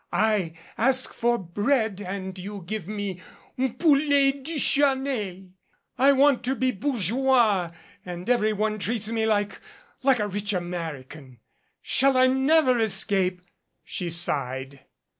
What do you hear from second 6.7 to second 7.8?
bourgeois